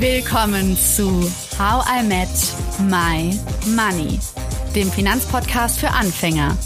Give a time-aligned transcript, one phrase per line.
[0.00, 2.30] Willkommen zu How I Met
[2.88, 3.38] My
[3.76, 4.18] Money,
[4.74, 6.56] dem Finanzpodcast für Anfänger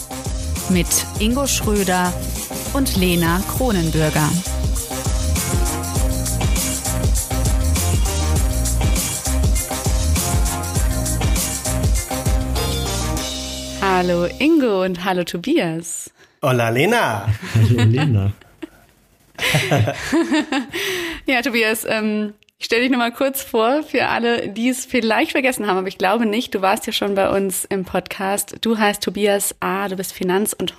[0.70, 0.86] mit
[1.18, 2.12] Ingo Schröder
[2.74, 4.30] und Lena Kronenbürger.
[13.80, 16.12] Hallo Ingo und hallo Tobias.
[16.40, 17.26] Hola Lena.
[17.56, 18.32] Hallo Lena.
[21.26, 25.66] ja, Tobias, ähm, ich stelle dich nochmal kurz vor für alle, die es vielleicht vergessen
[25.66, 26.54] haben, aber ich glaube nicht.
[26.54, 28.56] Du warst ja schon bei uns im Podcast.
[28.62, 30.76] Du heißt Tobias A., du bist Finanz- und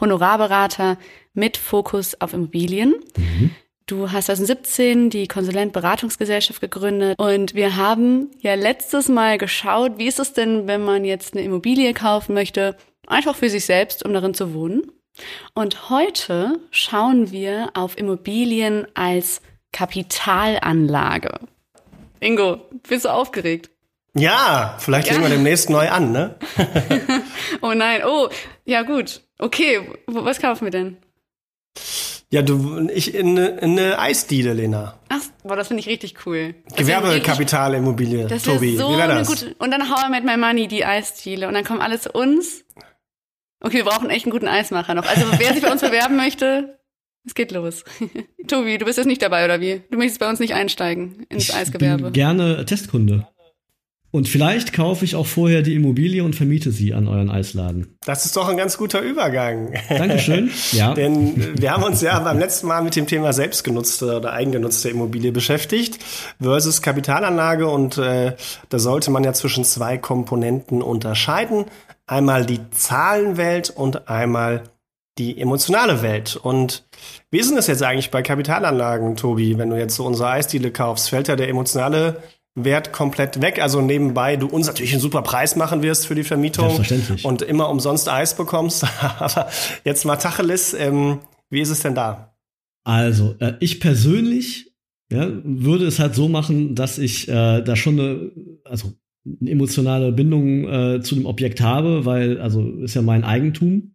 [0.00, 0.96] Honorarberater
[1.32, 2.94] mit Fokus auf Immobilien.
[3.16, 3.50] Mhm.
[3.86, 10.20] Du hast 2017 die Konsulent-Beratungsgesellschaft gegründet und wir haben ja letztes Mal geschaut, wie ist
[10.20, 12.76] es denn, wenn man jetzt eine Immobilie kaufen möchte,
[13.08, 14.82] einfach für sich selbst, um darin zu wohnen.
[15.52, 19.42] Und heute schauen wir auf Immobilien als
[19.74, 21.40] Kapitalanlage.
[22.20, 23.70] Ingo, bist du aufgeregt?
[24.16, 25.14] Ja, vielleicht ja.
[25.14, 26.36] legen wir demnächst neu an, ne?
[27.60, 28.28] oh nein, oh,
[28.64, 29.22] ja gut.
[29.36, 30.96] Okay, was kaufen wir denn?
[32.30, 34.96] Ja, du, ich in, in eine Eisdiele, Lena.
[35.08, 36.54] Ach, boah, das finde ich richtig cool.
[36.76, 38.76] Gewerbekapitalimmobilie, Tobi.
[38.76, 39.26] So Wie wäre das?
[39.26, 41.48] Gute, und dann How I Met My Money, die Eisdiele.
[41.48, 42.64] Und dann kommen alle zu uns.
[43.60, 45.06] Okay, wir brauchen echt einen guten Eismacher noch.
[45.06, 46.78] Also wer sich bei uns bewerben möchte,
[47.26, 47.84] es geht los.
[48.48, 49.82] Tobi, du bist jetzt nicht dabei, oder wie?
[49.90, 52.04] Du möchtest bei uns nicht einsteigen ins ich Eisgewerbe.
[52.04, 53.26] Bin gerne Testkunde.
[54.14, 57.98] Und vielleicht kaufe ich auch vorher die Immobilie und vermiete sie an euren Eisladen.
[58.06, 59.74] Das ist doch ein ganz guter Übergang.
[59.88, 60.52] Dankeschön.
[60.70, 60.94] Ja.
[60.94, 65.32] Denn wir haben uns ja beim letzten Mal mit dem Thema selbstgenutzte oder eigengenutzte Immobilie
[65.32, 65.98] beschäftigt
[66.40, 68.36] versus Kapitalanlage und äh,
[68.68, 71.64] da sollte man ja zwischen zwei Komponenten unterscheiden.
[72.06, 74.62] Einmal die Zahlenwelt und einmal
[75.18, 76.36] die emotionale Welt.
[76.36, 76.86] Und
[77.30, 79.58] wie ist denn das jetzt eigentlich bei Kapitalanlagen, Tobi?
[79.58, 82.22] Wenn du jetzt so unsere Eisdiele kaufst, fällt da der emotionale
[82.56, 83.60] Wert komplett weg.
[83.60, 86.84] Also nebenbei du uns natürlich einen super Preis machen wirst für die Vermietung
[87.24, 88.84] und immer umsonst Eis bekommst.
[89.18, 89.48] Aber
[89.84, 91.18] jetzt mal Tacheles, ähm,
[91.50, 92.34] wie ist es denn da?
[92.84, 94.74] Also, äh, ich persönlich
[95.10, 98.30] ja, würde es halt so machen, dass ich äh, da schon eine,
[98.64, 98.92] also
[99.40, 103.93] eine emotionale Bindung äh, zu dem Objekt habe, weil, also ist ja mein Eigentum.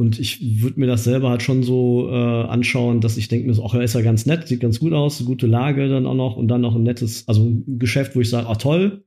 [0.00, 3.52] Und ich würde mir das selber halt schon so äh, anschauen, dass ich denke mir
[3.52, 6.14] so, ach, er ist ja ganz nett, sieht ganz gut aus, gute Lage dann auch
[6.14, 9.04] noch und dann noch ein nettes, also ein Geschäft, wo ich sage, ah toll,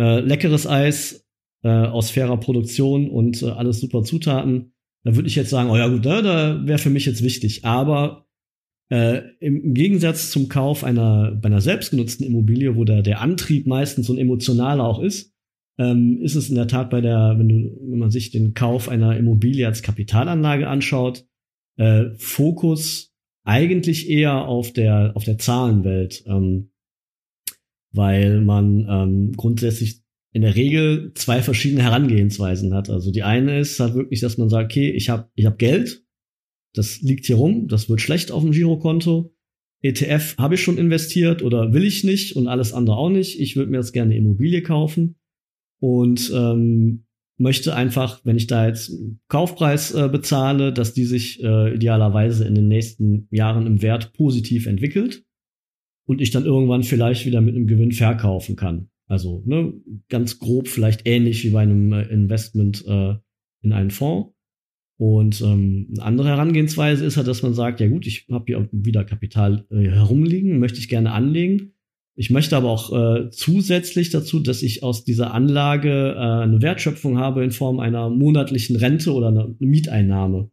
[0.00, 1.24] äh, leckeres Eis
[1.62, 4.72] äh, aus fairer Produktion und äh, alles super Zutaten.
[5.04, 7.22] Da würde ich jetzt sagen, oh ja gut, da, ne, da wäre für mich jetzt
[7.22, 7.64] wichtig.
[7.64, 8.26] Aber
[8.90, 14.08] äh, im Gegensatz zum Kauf einer bei einer selbstgenutzten Immobilie, wo der, der Antrieb meistens
[14.08, 15.31] so ein emotionaler auch ist,
[15.78, 18.88] ähm, ist es in der Tat bei der, wenn du, wenn man sich den Kauf
[18.88, 21.26] einer Immobilie als Kapitalanlage anschaut,
[21.76, 23.12] äh, Fokus
[23.44, 26.70] eigentlich eher auf der auf der Zahlenwelt, ähm,
[27.92, 30.02] weil man ähm, grundsätzlich
[30.32, 32.88] in der Regel zwei verschiedene Herangehensweisen hat.
[32.88, 36.04] Also die eine ist halt wirklich, dass man sagt, okay, ich habe ich hab Geld,
[36.74, 39.34] das liegt hier rum, das wird schlecht auf dem Girokonto.
[39.82, 43.40] ETF habe ich schon investiert oder will ich nicht und alles andere auch nicht.
[43.40, 45.16] Ich würde mir jetzt gerne Immobilie kaufen
[45.82, 47.06] und ähm,
[47.38, 48.92] möchte einfach, wenn ich da jetzt
[49.26, 54.66] Kaufpreis äh, bezahle, dass die sich äh, idealerweise in den nächsten Jahren im Wert positiv
[54.66, 55.24] entwickelt
[56.06, 58.90] und ich dann irgendwann vielleicht wieder mit einem Gewinn verkaufen kann.
[59.08, 59.74] Also ne,
[60.08, 63.16] ganz grob vielleicht ähnlich wie bei einem äh, Investment äh,
[63.62, 64.32] in einen Fonds.
[65.00, 68.68] Und ähm, eine andere Herangehensweise ist halt, dass man sagt, ja gut, ich habe hier
[68.70, 71.72] wieder Kapital äh, herumliegen, möchte ich gerne anlegen
[72.14, 77.18] ich möchte aber auch äh, zusätzlich dazu, dass ich aus dieser Anlage äh, eine Wertschöpfung
[77.18, 80.50] habe in Form einer monatlichen Rente oder einer Mieteinnahme.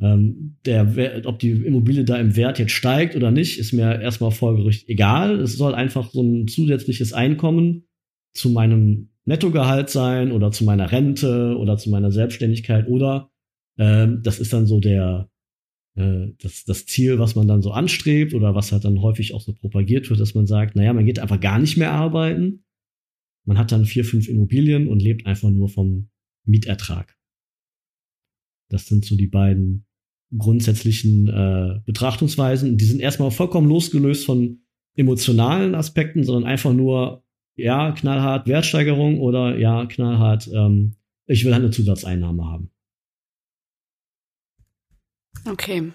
[0.00, 4.30] Ähm, der, ob die Immobilie da im Wert jetzt steigt oder nicht, ist mir erstmal
[4.30, 5.38] folgerichtig egal.
[5.40, 7.84] Es soll einfach so ein zusätzliches Einkommen
[8.32, 13.30] zu meinem Nettogehalt sein oder zu meiner Rente oder zu meiner Selbstständigkeit oder
[13.78, 15.28] ähm, das ist dann so der
[15.94, 19.52] das, das Ziel, was man dann so anstrebt oder was halt dann häufig auch so
[19.52, 22.64] propagiert wird, dass man sagt, naja, man geht einfach gar nicht mehr arbeiten.
[23.44, 26.08] Man hat dann vier, fünf Immobilien und lebt einfach nur vom
[26.44, 27.16] Mietertrag.
[28.68, 29.86] Das sind so die beiden
[30.36, 32.78] grundsätzlichen äh, Betrachtungsweisen.
[32.78, 34.60] Die sind erstmal vollkommen losgelöst von
[34.94, 37.24] emotionalen Aspekten, sondern einfach nur,
[37.56, 40.94] ja, knallhart Wertsteigerung oder ja, knallhart, ähm,
[41.26, 42.70] ich will eine Zusatzeinnahme haben.
[45.48, 45.92] Okay.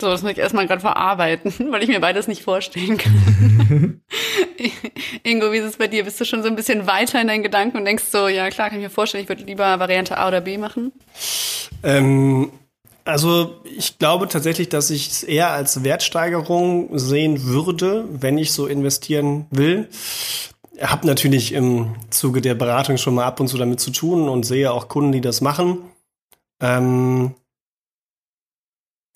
[0.00, 4.00] So, das muss ich erstmal gerade verarbeiten, weil ich mir beides nicht vorstellen kann.
[5.22, 6.04] Ingo, wie ist es bei dir?
[6.04, 8.70] Bist du schon so ein bisschen weiter in deinen Gedanken und denkst so, ja klar,
[8.70, 10.92] kann ich mir vorstellen, ich würde lieber Variante A oder B machen?
[11.82, 12.50] Ähm,
[13.04, 18.66] Also ich glaube tatsächlich, dass ich es eher als Wertsteigerung sehen würde, wenn ich so
[18.66, 19.88] investieren will.
[20.76, 24.28] Ich habe natürlich im Zuge der Beratung schon mal ab und zu damit zu tun
[24.30, 25.78] und sehe auch Kunden, die das machen.
[26.60, 27.34] Ähm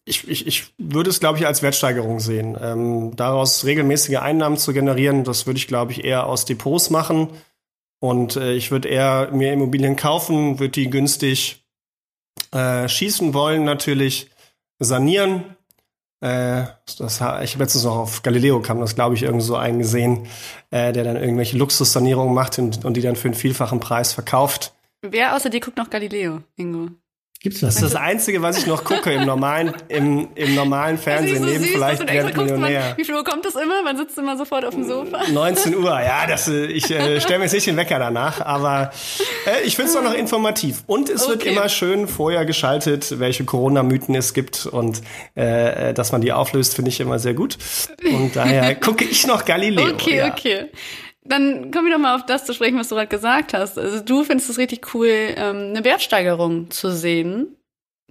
[0.04, 2.56] ich, ich, ich würde es, glaube ich, als Wertsteigerung sehen.
[2.60, 7.28] Ähm, daraus regelmäßige Einnahmen zu generieren, das würde ich, glaube ich, eher aus Depots machen.
[8.00, 11.64] Und äh, ich würde eher mir Immobilien kaufen, würde die günstig
[12.52, 14.30] äh, schießen wollen, natürlich
[14.78, 15.56] sanieren.
[16.20, 16.64] Äh,
[16.98, 20.26] das, ich habe letztens noch auf Galileo kam das, glaube ich, irgendwo so eingesehen,
[20.70, 24.74] äh, der dann irgendwelche Luxussanierungen macht und, und die dann für einen vielfachen Preis verkauft.
[25.00, 26.90] Wer außer dir guckt noch Galileo, Ingo?
[27.44, 27.74] Gibt's das?
[27.74, 31.44] Das ist das Einzige, was ich noch gucke im normalen, im, im normalen Fernsehen, so
[31.44, 32.80] neben süß, vielleicht Wer Millionär.
[32.80, 33.82] Man, wie viel Uhr kommt das immer?
[33.82, 35.24] Man sitzt immer sofort auf dem Sofa.
[35.30, 38.92] 19 Uhr, ja, das, äh, ich äh, stelle mir jetzt nicht den Wecker danach, aber
[39.46, 40.84] äh, ich finde es doch noch informativ.
[40.86, 41.32] Und es okay.
[41.32, 45.02] wird immer schön vorher geschaltet, welche Corona-Mythen es gibt und
[45.34, 47.58] äh, dass man die auflöst, finde ich immer sehr gut.
[48.10, 49.90] Und daher gucke ich noch Galileo.
[49.90, 50.32] Okay, ja.
[50.32, 50.70] okay.
[51.26, 53.78] Dann kommen wir doch mal auf das zu sprechen, was du gerade gesagt hast.
[53.78, 57.56] Also du findest es richtig cool, ähm, eine Wertsteigerung zu sehen.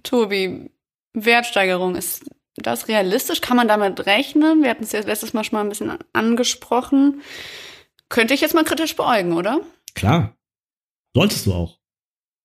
[0.02, 0.70] Tobi,
[1.14, 2.24] Wertsteigerung, ist
[2.56, 3.40] das realistisch?
[3.40, 4.62] Kann man damit rechnen?
[4.62, 7.22] Wir hatten es ja letztes Mal schon mal ein bisschen angesprochen.
[8.08, 9.60] Könnte ich jetzt mal kritisch beäugen, oder?
[9.94, 10.36] Klar.
[11.14, 11.78] Solltest du auch.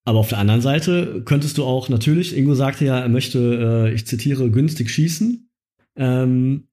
[0.06, 3.94] Aber auf der anderen Seite könntest du auch natürlich, Ingo sagte ja, er möchte, äh,
[3.94, 5.52] ich zitiere, günstig schießen.
[5.96, 6.69] Ähm,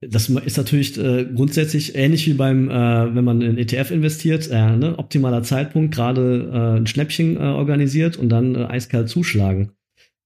[0.00, 4.76] das ist natürlich äh, grundsätzlich ähnlich wie beim, äh, wenn man in ETF investiert, äh,
[4.76, 4.96] ne?
[4.96, 9.72] optimaler Zeitpunkt, gerade äh, ein Schnäppchen äh, organisiert und dann äh, eiskalt zuschlagen.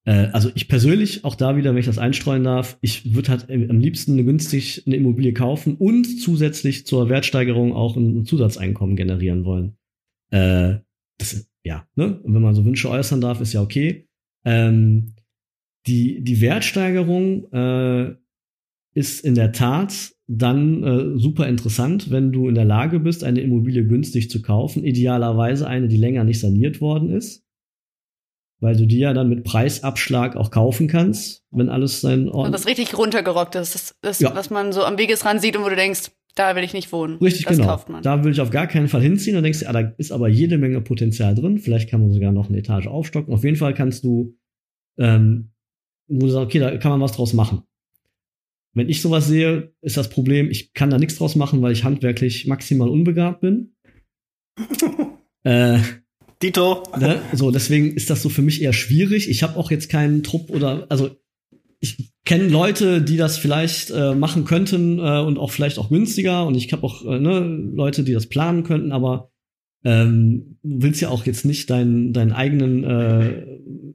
[0.05, 3.51] Äh, also ich persönlich, auch da wieder, wenn ich das einstreuen darf, ich würde halt
[3.51, 9.77] am liebsten günstig eine Immobilie kaufen und zusätzlich zur Wertsteigerung auch ein Zusatzeinkommen generieren wollen.
[10.31, 10.81] Äh,
[11.19, 12.21] das, ja, ne?
[12.25, 14.07] wenn man so Wünsche äußern darf, ist ja okay.
[14.45, 15.15] Ähm,
[15.87, 18.15] die, die Wertsteigerung äh,
[18.95, 23.41] ist in der Tat dann äh, super interessant, wenn du in der Lage bist, eine
[23.41, 27.45] Immobilie günstig zu kaufen, idealerweise eine, die länger nicht saniert worden ist,
[28.61, 32.53] weil du die ja dann mit Preisabschlag auch kaufen kannst, wenn alles sein Ordnung.
[32.53, 34.35] Was richtig runtergerockt ist, das, das ja.
[34.35, 37.19] was man so am Wegesrand sieht und wo du denkst, da will ich nicht wohnen.
[37.19, 38.01] Richtig, das genau.
[38.01, 39.35] Da will ich auf gar keinen Fall hinziehen.
[39.35, 41.59] Dann denkst du, ah, da ist aber jede Menge Potenzial drin.
[41.59, 43.35] Vielleicht kann man sogar noch eine Etage aufstocken.
[43.35, 44.35] Auf jeden Fall kannst du,
[44.97, 45.53] ähm,
[46.09, 47.65] wo du sagst, okay, da kann man was draus machen.
[48.75, 51.85] Wenn ich sowas sehe, ist das Problem, ich kann da nichts draus machen, weil ich
[51.85, 53.75] handwerklich maximal unbegabt bin.
[55.45, 55.79] äh,
[56.43, 56.83] Dito.
[56.99, 57.21] Ne?
[57.33, 59.29] So, deswegen ist das so für mich eher schwierig.
[59.29, 61.11] Ich habe auch jetzt keinen Trupp oder, also
[61.81, 66.47] ich kenne Leute, die das vielleicht äh, machen könnten äh, und auch vielleicht auch günstiger.
[66.47, 69.32] Und ich habe auch äh, ne, Leute, die das planen könnten, aber
[69.85, 73.47] ähm, du willst ja auch jetzt nicht deinen, deinen eigenen äh,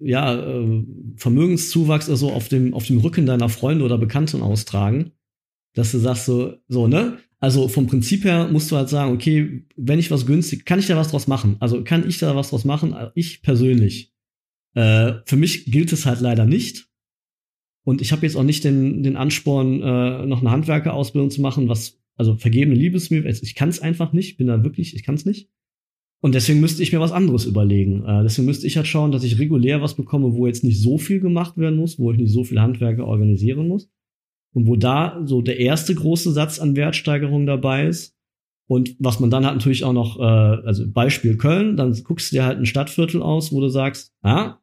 [0.01, 0.83] ja, äh,
[1.15, 5.11] Vermögenszuwachs oder so auf dem, auf dem Rücken deiner Freunde oder Bekannten austragen,
[5.73, 7.19] dass du sagst so, so, ne?
[7.39, 10.87] Also vom Prinzip her musst du halt sagen, okay, wenn ich was günstig, kann ich
[10.87, 11.55] da was draus machen?
[11.59, 12.95] Also kann ich da was draus machen?
[13.13, 14.11] Ich persönlich.
[14.73, 16.87] Äh, für mich gilt es halt leider nicht.
[17.83, 21.69] Und ich habe jetzt auch nicht den, den Ansporn, äh, noch eine Handwerkerausbildung zu machen,
[21.69, 25.25] was, also vergebene Liebesmühe, ich kann es einfach nicht, bin da wirklich, ich kann es
[25.25, 25.49] nicht.
[26.21, 28.03] Und deswegen müsste ich mir was anderes überlegen.
[28.05, 30.97] Äh, deswegen müsste ich halt schauen, dass ich regulär was bekomme, wo jetzt nicht so
[30.97, 33.89] viel gemacht werden muss, wo ich nicht so viel Handwerke organisieren muss.
[34.53, 38.15] Und wo da so der erste große Satz an Wertsteigerung dabei ist.
[38.67, 42.37] Und was man dann hat natürlich auch noch, äh, also Beispiel Köln, dann guckst du
[42.37, 44.57] dir halt ein Stadtviertel aus, wo du sagst, ah,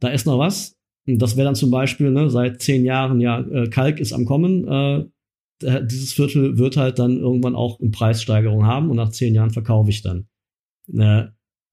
[0.00, 0.76] da ist noch was.
[1.06, 4.24] Und das wäre dann zum Beispiel, ne, seit zehn Jahren, ja, äh, Kalk ist am
[4.26, 4.66] Kommen.
[4.68, 5.04] Äh,
[5.60, 9.90] dieses Viertel wird halt dann irgendwann auch eine Preissteigerung haben und nach zehn Jahren verkaufe
[9.90, 10.28] ich dann.
[10.96, 11.24] Äh,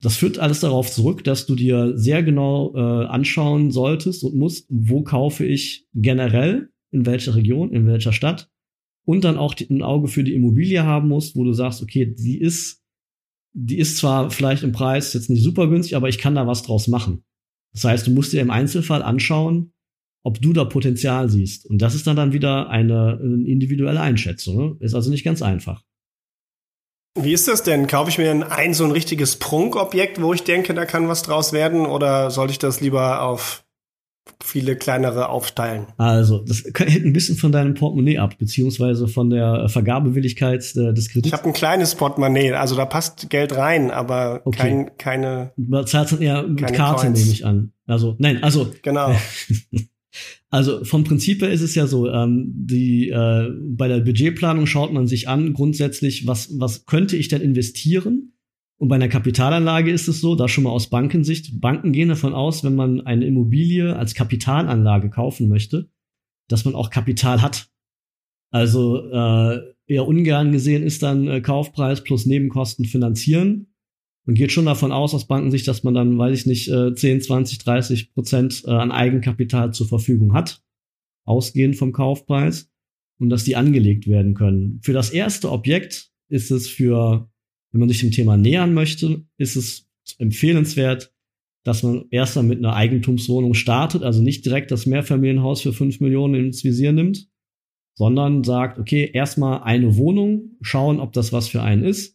[0.02, 4.68] das führt alles darauf zurück, dass du dir sehr genau äh, anschauen solltest und musst,
[4.70, 8.50] wo kaufe ich generell, in welcher Region, in welcher Stadt
[9.06, 12.40] und dann auch ein Auge für die Immobilie haben musst, wo du sagst, okay, die
[12.40, 12.84] ist,
[13.54, 16.64] die ist zwar vielleicht im Preis jetzt nicht super günstig, aber ich kann da was
[16.64, 17.24] draus machen.
[17.74, 19.74] Das heißt, du musst dir im Einzelfall anschauen,
[20.24, 21.68] ob du da Potenzial siehst.
[21.68, 24.58] Und das ist dann dann wieder eine, eine individuelle Einschätzung.
[24.58, 24.78] Ne?
[24.80, 25.84] Ist also nicht ganz einfach.
[27.18, 27.88] Wie ist das denn?
[27.88, 31.24] Kaufe ich mir ein, ein so ein richtiges Prunkobjekt, wo ich denke, da kann was
[31.24, 33.64] draus werden, oder sollte ich das lieber auf
[34.44, 35.88] viele kleinere aufteilen?
[35.98, 41.28] Also, das hängt ein bisschen von deinem Portemonnaie ab, beziehungsweise von der Vergabewilligkeit des Kredits.
[41.28, 44.58] Ich habe ein kleines Portemonnaie, also da passt Geld rein, aber okay.
[44.58, 45.54] kein, keine.
[45.56, 47.72] Du zahlst dann eher mit Karte, nehme ich an.
[47.88, 48.72] Also, nein, also.
[48.82, 49.16] Genau.
[50.52, 54.94] Also vom Prinzip her ist es ja so, ähm, die, äh, bei der Budgetplanung schaut
[54.94, 58.34] man sich an grundsätzlich, was, was könnte ich denn investieren?
[58.78, 62.34] Und bei einer Kapitalanlage ist es so, da schon mal aus Bankensicht, Banken gehen davon
[62.34, 65.90] aus, wenn man eine Immobilie als Kapitalanlage kaufen möchte,
[66.48, 67.70] dass man auch Kapital hat.
[68.52, 73.75] Also äh, eher ungern gesehen ist dann äh, Kaufpreis plus Nebenkosten finanzieren.
[74.26, 77.22] Man geht schon davon aus, aus Bankensicht, dass man dann, weiß ich nicht, äh, 10,
[77.22, 80.64] 20, 30 Prozent äh, an Eigenkapital zur Verfügung hat,
[81.26, 82.72] ausgehend vom Kaufpreis,
[83.20, 84.80] und dass die angelegt werden können.
[84.84, 87.30] Für das erste Objekt ist es für,
[87.72, 91.14] wenn man sich dem Thema nähern möchte, ist es empfehlenswert,
[91.64, 96.00] dass man erst mal mit einer Eigentumswohnung startet, also nicht direkt das Mehrfamilienhaus für fünf
[96.00, 97.28] Millionen ins Visier nimmt,
[97.96, 102.15] sondern sagt, okay, erstmal eine Wohnung, schauen, ob das was für einen ist,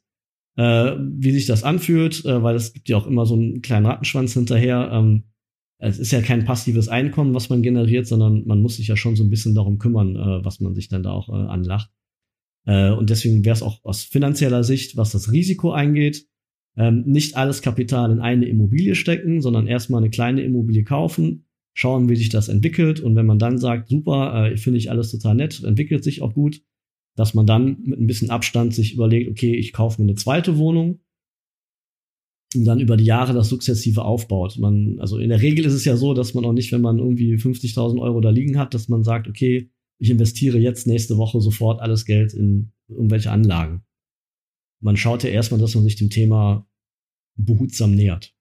[0.60, 3.86] äh, wie sich das anfühlt, äh, weil es gibt ja auch immer so einen kleinen
[3.86, 4.90] Rattenschwanz hinterher.
[4.92, 5.24] Ähm,
[5.78, 9.16] es ist ja kein passives Einkommen, was man generiert, sondern man muss sich ja schon
[9.16, 11.90] so ein bisschen darum kümmern, äh, was man sich dann da auch äh, anlacht.
[12.66, 16.26] Äh, und deswegen wäre es auch aus finanzieller Sicht, was das Risiko eingeht,
[16.76, 22.10] ähm, nicht alles Kapital in eine Immobilie stecken, sondern erstmal eine kleine Immobilie kaufen, schauen,
[22.10, 23.00] wie sich das entwickelt.
[23.00, 26.34] Und wenn man dann sagt, super, äh, finde ich alles total nett, entwickelt sich auch
[26.34, 26.60] gut,
[27.20, 30.56] dass man dann mit ein bisschen Abstand sich überlegt, okay, ich kaufe mir eine zweite
[30.56, 31.00] Wohnung
[32.56, 34.56] und dann über die Jahre das sukzessive aufbaut.
[34.56, 36.98] Man, also in der Regel ist es ja so, dass man auch nicht, wenn man
[36.98, 41.42] irgendwie 50.000 Euro da liegen hat, dass man sagt, okay, ich investiere jetzt nächste Woche
[41.42, 43.84] sofort alles Geld in irgendwelche Anlagen.
[44.80, 46.66] Man schaut ja erstmal, dass man sich dem Thema
[47.36, 48.34] behutsam nähert.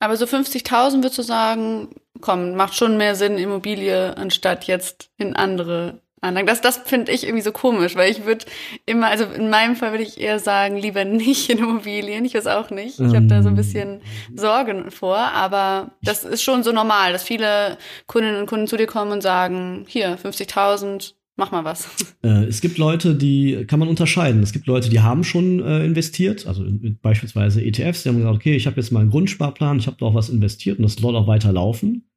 [0.00, 5.36] Aber so 50.000 würdest du sagen, komm, macht schon mehr Sinn, Immobilie, anstatt jetzt in
[5.36, 6.46] andere Anlagen.
[6.46, 8.46] Das, das finde ich irgendwie so komisch, weil ich würde
[8.86, 12.24] immer, also in meinem Fall würde ich eher sagen, lieber nicht in Immobilien.
[12.24, 12.98] Ich weiß auch nicht.
[13.00, 14.00] Ich habe da so ein bisschen
[14.30, 14.38] ähm.
[14.38, 17.76] Sorgen vor, aber das ist schon so normal, dass viele
[18.06, 21.88] Kundinnen und Kunden zu dir kommen und sagen, hier, 50.000, Mach mal was.
[22.22, 24.42] Äh, es gibt Leute, die kann man unterscheiden.
[24.42, 26.64] Es gibt Leute, die haben schon äh, investiert, also
[27.00, 30.06] beispielsweise ETFs, die haben gesagt, okay, ich habe jetzt mal einen Grundsparplan, ich habe da
[30.06, 32.08] auch was investiert und das soll auch weiter laufen.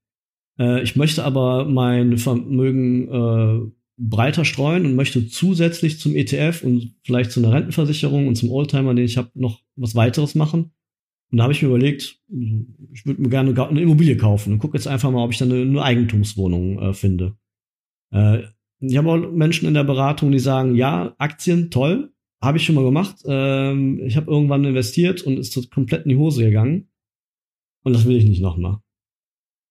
[0.59, 6.95] Äh, ich möchte aber mein Vermögen äh, breiter streuen und möchte zusätzlich zum ETF und
[7.03, 10.71] vielleicht zu einer Rentenversicherung und zum Oldtimer, den ich habe, noch was weiteres machen.
[11.31, 12.19] Und da habe ich mir überlegt,
[12.93, 15.51] ich würde mir gerne eine Immobilie kaufen und gucke jetzt einfach mal, ob ich dann
[15.51, 17.37] eine, eine Eigentumswohnung äh, finde.
[18.11, 18.43] Äh,
[18.79, 22.75] ich habe auch Menschen in der Beratung, die sagen, ja, Aktien, toll, habe ich schon
[22.75, 23.17] mal gemacht.
[23.25, 26.89] Ähm, ich habe irgendwann investiert und ist komplett in die Hose gegangen.
[27.83, 28.79] Und das will ich nicht nochmal.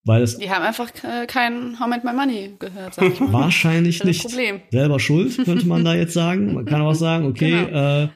[0.05, 0.91] Weil es die haben einfach
[1.27, 2.93] kein How Met My Money gehört.
[2.93, 3.33] Sag ich mal.
[3.33, 4.21] Wahrscheinlich nicht.
[4.21, 4.61] Problem.
[4.71, 6.53] Selber schuld, könnte man da jetzt sagen.
[6.53, 8.03] Man kann auch sagen, okay, genau.
[8.03, 8.09] äh,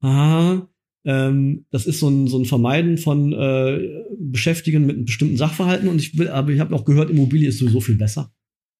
[0.00, 0.68] aha,
[1.04, 6.00] ähm, das ist so ein, so ein Vermeiden von äh, Beschäftigen mit bestimmten Sachverhalten und
[6.00, 8.32] ich will, aber ich habe auch gehört, Immobilie ist sowieso viel besser.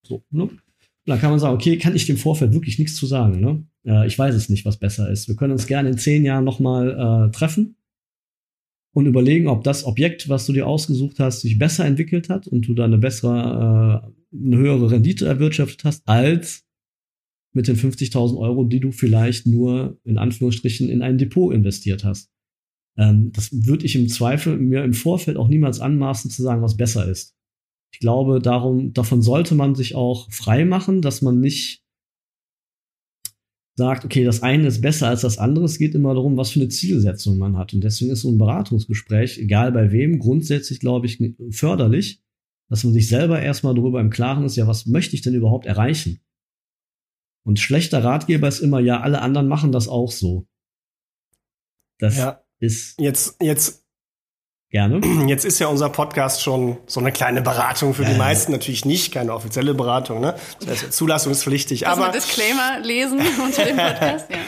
[0.06, 0.48] So, ne?
[1.04, 3.40] Da kann man sagen, okay, kann ich dem Vorfeld wirklich nichts zu sagen.
[3.40, 3.64] Ne?
[3.84, 5.26] Äh, ich weiß es nicht, was besser ist.
[5.26, 7.74] Wir können uns gerne in zehn Jahren nochmal äh, treffen
[8.92, 12.68] und überlegen, ob das Objekt, was du dir ausgesucht hast, sich besser entwickelt hat und
[12.68, 16.64] du da eine bessere, äh, eine höhere Rendite erwirtschaftet hast, als
[17.54, 22.30] mit den 50.000 Euro, die du vielleicht nur in Anführungsstrichen in ein Depot investiert hast.
[22.96, 26.76] Ähm, das würde ich im Zweifel mir im Vorfeld auch niemals anmaßen zu sagen, was
[26.76, 27.34] besser ist.
[27.92, 31.81] Ich glaube, darum, davon sollte man sich auch frei machen, dass man nicht
[33.74, 35.64] sagt, okay, das eine ist besser als das andere.
[35.64, 37.72] Es geht immer darum, was für eine Zielsetzung man hat.
[37.72, 42.22] Und deswegen ist so ein Beratungsgespräch, egal bei wem, grundsätzlich, glaube ich, förderlich,
[42.68, 45.66] dass man sich selber erstmal darüber im Klaren ist, ja, was möchte ich denn überhaupt
[45.66, 46.20] erreichen?
[47.44, 50.46] Und schlechter Ratgeber ist immer, ja, alle anderen machen das auch so.
[51.98, 52.44] Das ja.
[52.60, 53.00] ist.
[53.00, 53.81] Jetzt, jetzt
[54.72, 55.02] Gerne.
[55.28, 59.12] Jetzt ist ja unser Podcast schon so eine kleine Beratung für die meisten, natürlich nicht,
[59.12, 60.34] keine offizielle Beratung, ne?
[60.60, 61.86] Das heißt, zulassungspflichtig.
[61.86, 64.38] Also aber Disclaimer lesen unter dem Podcast, ja.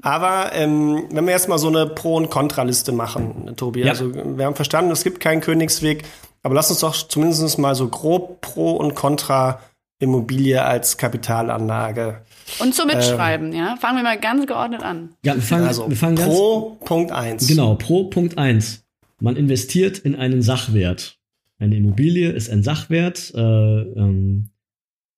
[0.00, 3.88] Aber ähm, wenn wir jetzt mal so eine Pro- und Kontraliste machen, Tobi, ja.
[3.88, 6.04] also wir haben verstanden, es gibt keinen Königsweg,
[6.44, 9.58] aber lass uns doch zumindest mal so grob Pro und Contra
[9.98, 12.22] Immobilie als Kapitalanlage.
[12.60, 13.76] Und zum Mitschreiben, ähm, ja.
[13.80, 15.14] Fangen wir mal ganz geordnet an.
[15.24, 17.48] Ja, wir fangen, also, wir fangen Pro ganz, Punkt eins.
[17.48, 18.83] Genau, Pro Punkt eins.
[19.24, 21.18] Man investiert in einen Sachwert.
[21.58, 23.32] Eine Immobilie ist ein Sachwert.
[23.34, 24.50] Äh, ähm,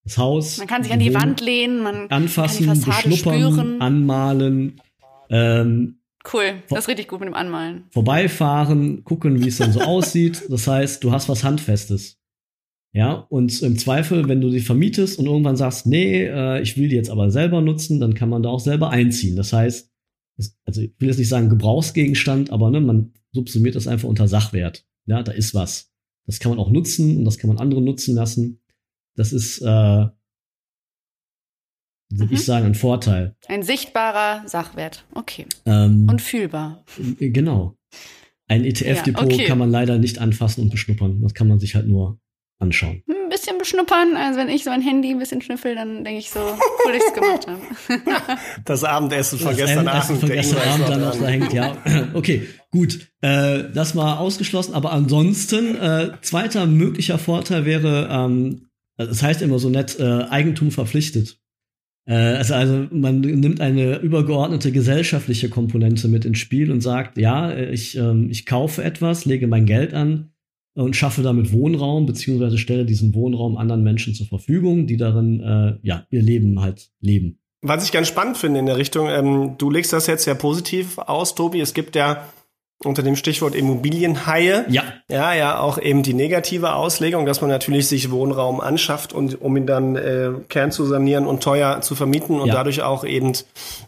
[0.05, 0.59] das Haus.
[0.59, 3.81] Man kann sich an die Wand lehnen, man anfassen, kann die beschnuppern, spüren.
[3.81, 4.81] anmalen.
[5.29, 5.99] Ähm,
[6.33, 7.87] cool, das ist richtig gut mit dem Anmalen.
[7.91, 10.45] Vorbeifahren, gucken, wie es dann so aussieht.
[10.51, 12.21] Das heißt, du hast was Handfestes.
[12.93, 16.89] Ja, und im Zweifel, wenn du sie vermietest und irgendwann sagst, nee, äh, ich will
[16.89, 19.35] die jetzt aber selber nutzen, dann kann man da auch selber einziehen.
[19.35, 19.91] Das heißt,
[20.65, 24.85] also ich will jetzt nicht sagen Gebrauchsgegenstand, aber ne, man subsumiert das einfach unter Sachwert.
[25.07, 25.93] Ja, da ist was.
[26.27, 28.61] Das kann man auch nutzen und das kann man andere nutzen lassen.
[29.15, 30.15] Das ist, äh, würde
[32.11, 32.33] mhm.
[32.33, 33.37] ich sagen, ein Vorteil.
[33.47, 35.47] Ein sichtbarer Sachwert, okay.
[35.65, 36.85] Ähm, und fühlbar.
[37.19, 37.77] Genau.
[38.49, 39.45] Ein ETF-Depot ja, okay.
[39.47, 41.23] kann man leider nicht anfassen und beschnuppern.
[41.23, 42.21] Das kann man sich halt nur
[42.59, 43.03] anschauen.
[43.09, 44.17] Ein bisschen beschnuppern.
[44.17, 47.03] Also wenn ich so ein Handy ein bisschen schnüffel, dann denke ich so, cool, ich
[47.07, 48.39] es gemacht habe.
[48.65, 50.21] Das Abendessen von das gestern Abend.
[50.21, 51.77] Von gestern Abend dann noch da hängt, ja.
[52.15, 53.13] Okay, gut.
[53.21, 54.75] Äh, das war ausgeschlossen.
[54.75, 60.71] Aber ansonsten, äh, zweiter möglicher Vorteil wäre, ähm, das heißt immer so nett, äh, Eigentum
[60.71, 61.39] verpflichtet.
[62.07, 67.55] Äh, also, also man nimmt eine übergeordnete gesellschaftliche Komponente mit ins Spiel und sagt, ja,
[67.55, 70.33] ich, ähm, ich kaufe etwas, lege mein Geld an
[70.77, 75.79] und schaffe damit Wohnraum, beziehungsweise stelle diesen Wohnraum anderen Menschen zur Verfügung, die darin äh,
[75.83, 77.39] ja ihr Leben halt leben.
[77.63, 80.99] Was ich ganz spannend finde in der Richtung, ähm, du legst das jetzt sehr positiv
[80.99, 81.61] aus, Tobi.
[81.61, 82.27] Es gibt ja
[82.85, 84.67] unter dem Stichwort Immobilienhaie.
[84.69, 84.83] Ja.
[85.09, 89.57] Ja, ja, auch eben die negative Auslegung, dass man natürlich sich Wohnraum anschafft und um
[89.57, 92.55] ihn dann äh, kern zu sanieren und teuer zu vermieten und ja.
[92.55, 93.33] dadurch auch eben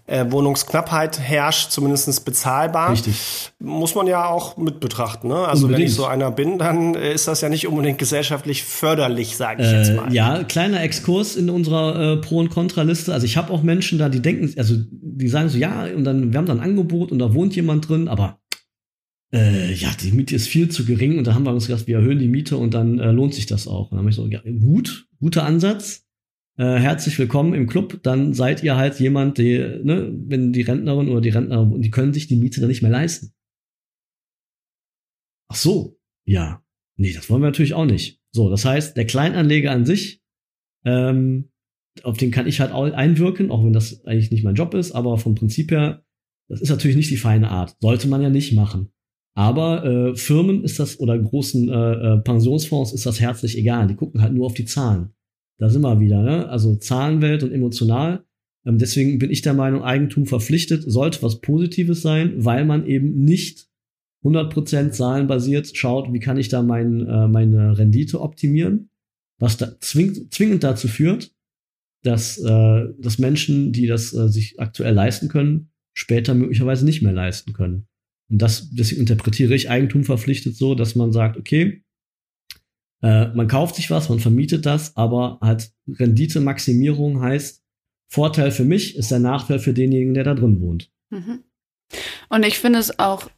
[0.07, 2.93] äh, Wohnungsknappheit herrscht, zumindest bezahlbar.
[2.93, 3.21] Richtig.
[3.59, 5.29] Muss man ja auch mit betrachten.
[5.29, 5.37] Ne?
[5.37, 5.79] Also unbedingt.
[5.81, 9.63] wenn ich so einer bin, dann äh, ist das ja nicht unbedingt gesellschaftlich förderlich, sage
[9.63, 10.13] ich äh, jetzt mal.
[10.15, 13.13] Ja, kleiner Exkurs in unserer äh, Pro- und Kontraliste.
[13.13, 16.33] Also ich habe auch Menschen da, die denken, also die sagen so, ja, und dann,
[16.33, 18.39] wir haben dann ein Angebot und da wohnt jemand drin, aber
[19.33, 21.99] äh, ja, die Miete ist viel zu gering und da haben wir uns gedacht, wir
[21.99, 23.91] erhöhen die Miete und dann äh, lohnt sich das auch.
[23.91, 26.07] Und dann habe ich so, ja, gut, guter Ansatz.
[26.57, 28.01] Äh, herzlich willkommen im Club.
[28.03, 32.13] Dann seid ihr halt jemand, der, ne, wenn die Rentnerin oder die Rentner, die können
[32.13, 33.33] sich die Miete dann nicht mehr leisten.
[35.49, 36.63] Ach so, ja.
[36.97, 38.21] Nee, das wollen wir natürlich auch nicht.
[38.33, 40.23] So, das heißt, der Kleinanleger an sich,
[40.85, 41.51] ähm,
[42.03, 44.93] auf den kann ich halt auch einwirken, auch wenn das eigentlich nicht mein Job ist,
[44.93, 46.05] aber vom Prinzip her,
[46.49, 47.77] das ist natürlich nicht die feine Art.
[47.81, 48.93] Sollte man ja nicht machen.
[49.39, 53.87] Aber äh, Firmen ist das oder großen äh, äh, Pensionsfonds ist das herzlich egal.
[53.87, 55.11] Die gucken halt nur auf die Zahlen.
[55.59, 56.49] Da sind wir wieder, ne?
[56.49, 58.25] Also Zahlenwelt und emotional.
[58.67, 63.23] Ähm, deswegen bin ich der Meinung, Eigentum verpflichtet sollte was Positives sein, weil man eben
[63.23, 63.69] nicht
[64.25, 68.91] 100% zahlenbasiert schaut, wie kann ich da mein, äh, meine Rendite optimieren,
[69.39, 71.33] was da zwing zwingend dazu führt,
[72.03, 77.13] dass, äh, dass Menschen, die das äh, sich aktuell leisten können, später möglicherweise nicht mehr
[77.13, 77.87] leisten können.
[78.31, 81.83] Und das, deswegen interpretiere ich Eigentum verpflichtet so, dass man sagt, okay,
[83.03, 87.63] äh, man kauft sich was, man vermietet das, aber halt Renditemaximierung heißt,
[88.11, 90.91] Vorteil für mich ist der Nachteil für denjenigen, der da drin wohnt.
[91.11, 91.45] Mhm.
[92.31, 93.29] Und ich finde es auch,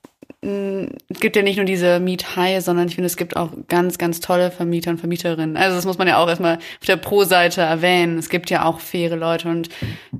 [0.42, 3.98] mm, es gibt ja nicht nur diese Miethaie, sondern ich finde, es gibt auch ganz,
[3.98, 5.56] ganz tolle Vermieter und Vermieterinnen.
[5.56, 8.18] Also das muss man ja auch erstmal auf der Pro-Seite erwähnen.
[8.18, 9.68] Es gibt ja auch faire Leute und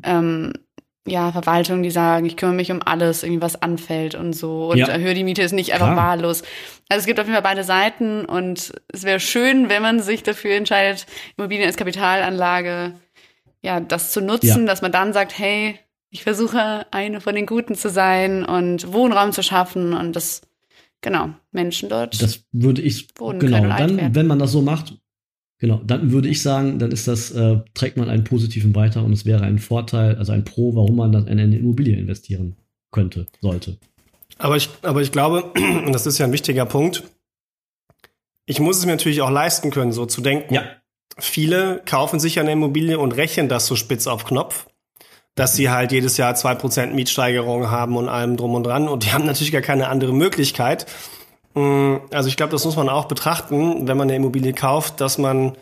[0.02, 0.52] ähm,
[1.06, 4.78] ja, Verwaltungen, die sagen, ich kümmere mich um alles, irgendwie was anfällt und so und
[4.78, 4.86] ja.
[4.86, 6.08] erhöhe die Miete ist nicht einfach Klar.
[6.08, 6.42] wahllos.
[6.88, 10.22] Also es gibt auf jeden Fall beide Seiten und es wäre schön, wenn man sich
[10.22, 12.94] dafür entscheidet, Immobilien als Kapitalanlage,
[13.62, 14.66] ja, das zu nutzen, ja.
[14.66, 15.78] dass man dann sagt, hey,
[16.10, 20.42] ich versuche eine von den Guten zu sein und Wohnraum zu schaffen und das,
[21.00, 22.20] genau, Menschen dort.
[22.20, 24.98] Das würde ich, genau, dann, wenn man das so macht,
[25.60, 29.12] Genau, dann würde ich sagen, dann ist das, äh, trägt man einen positiven weiter und
[29.12, 32.56] es wäre ein Vorteil, also ein Pro, warum man dann in eine Immobilie investieren
[32.90, 33.76] könnte, sollte.
[34.38, 35.42] Aber ich, aber ich glaube,
[35.86, 37.04] und das ist ja ein wichtiger Punkt,
[38.46, 40.54] ich muss es mir natürlich auch leisten können, so zu denken.
[40.54, 40.64] Ja.
[41.18, 44.66] Viele kaufen sich eine Immobilie und rechnen das so spitz auf Knopf,
[45.34, 48.88] dass sie halt jedes Jahr zwei Prozent Mietsteigerung haben und allem drum und dran.
[48.88, 50.86] Und die haben natürlich gar keine andere Möglichkeit.
[51.54, 55.18] Mm, also ich glaube, das muss man auch betrachten, wenn man eine Immobilie kauft, dass
[55.18, 55.56] man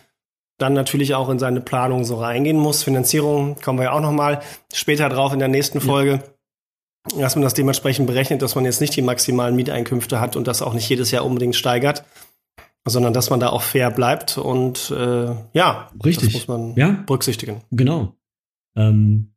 [0.58, 2.82] dann natürlich auch in seine Planung so reingehen muss.
[2.82, 6.22] Finanzierung kommen wir ja auch noch mal später drauf in der nächsten Folge.
[7.14, 7.20] Ja.
[7.20, 10.60] Dass man das dementsprechend berechnet, dass man jetzt nicht die maximalen Mieteinkünfte hat und das
[10.60, 12.04] auch nicht jedes Jahr unbedingt steigert,
[12.86, 16.32] sondern dass man da auch fair bleibt und äh, ja, Richtig.
[16.32, 17.02] das muss man ja.
[17.06, 17.62] berücksichtigen.
[17.70, 18.14] Genau.
[18.76, 19.32] Ähm,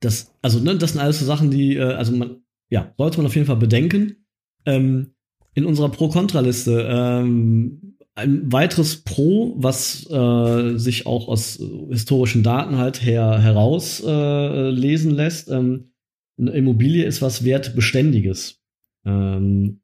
[0.00, 3.26] das, also ne, das sind alles so Sachen, die, äh, also man, ja, sollte man
[3.26, 4.26] auf jeden Fall bedenken.
[4.66, 5.14] Ähm,
[5.56, 6.86] in unserer Pro-Kontra-Liste.
[6.88, 15.14] Ähm, ein weiteres Pro, was äh, sich auch aus historischen Daten halt her herauslesen äh,
[15.14, 15.92] lässt, ähm,
[16.38, 18.62] eine Immobilie ist was Wertbeständiges.
[19.04, 19.80] Ähm,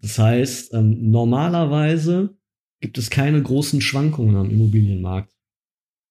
[0.00, 2.36] das heißt, ähm, normalerweise
[2.80, 5.32] gibt es keine großen Schwankungen am Immobilienmarkt.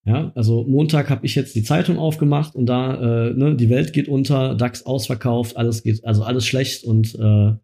[0.06, 3.91] Ja, also Montag habe ich jetzt die Zeitung aufgemacht und da, äh, ne, die Welt
[3.91, 7.56] geht unter, DAX ausverkauft, alles geht, also alles schlecht und äh,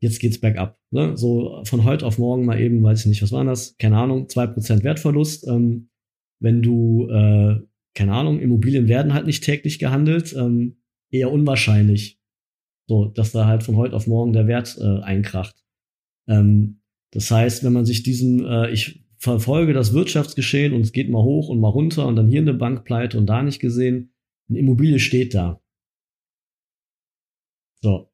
[0.00, 0.78] jetzt geht's bergab.
[0.90, 1.16] Ne?
[1.16, 3.76] So von heute auf morgen mal eben, weiß ich nicht, was war das?
[3.78, 5.46] Keine Ahnung, zwei Prozent Wertverlust.
[5.48, 5.88] Ähm,
[6.40, 7.60] wenn du, äh,
[7.94, 10.76] keine Ahnung, Immobilien werden halt nicht täglich gehandelt, ähm,
[11.10, 12.20] eher unwahrscheinlich.
[12.88, 15.64] So, dass da halt von heute auf morgen der Wert äh, einkracht.
[16.28, 21.10] Ähm, das heißt, wenn man sich diesen, äh, ich verfolge das Wirtschaftsgeschehen und es geht
[21.10, 24.12] mal hoch und mal runter und dann hier eine Bankpleite und da nicht gesehen.
[24.48, 25.60] Eine Immobilie steht da.
[27.80, 28.10] So.